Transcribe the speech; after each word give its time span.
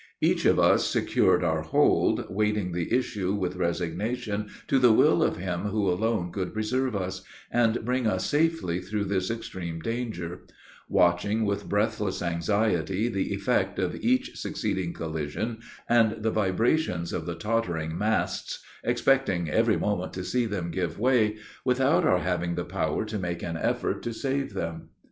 Each 0.19 0.45
of 0.45 0.57
us 0.57 0.87
secured 0.87 1.43
our 1.43 1.61
hold, 1.61 2.25
waiting 2.27 2.71
the 2.71 2.91
issue 2.91 3.35
with 3.35 3.55
resignation 3.55 4.49
to 4.67 4.79
the 4.79 4.91
will 4.91 5.21
of 5.21 5.37
Him 5.37 5.65
who 5.65 5.87
alone 5.87 6.31
could 6.31 6.55
preserve 6.55 6.95
us, 6.95 7.21
and 7.51 7.85
bring 7.85 8.07
us 8.07 8.25
safely 8.25 8.79
through 8.79 9.03
this 9.03 9.29
extreme 9.29 9.79
danger; 9.79 10.41
watching 10.89 11.45
with 11.45 11.69
breathless 11.69 12.23
anxiety 12.23 13.09
the 13.09 13.31
effect 13.31 13.77
of 13.77 13.93
each 13.97 14.35
succeeding 14.39 14.91
collision, 14.91 15.59
and 15.87 16.23
the 16.23 16.31
vibrations 16.31 17.13
of 17.13 17.27
the 17.27 17.35
tottering 17.35 17.95
masts, 17.95 18.57
expecting 18.83 19.51
every 19.51 19.77
moment 19.77 20.13
to 20.13 20.23
see 20.23 20.47
them 20.47 20.71
give 20.71 20.97
way, 20.97 21.37
without 21.63 22.03
our 22.05 22.17
having 22.21 22.55
the 22.55 22.65
power 22.65 23.05
to 23.05 23.19
make 23.19 23.43
an 23.43 23.55
effort 23.55 24.01
to 24.01 24.13
save 24.13 24.55
them. 24.55 24.89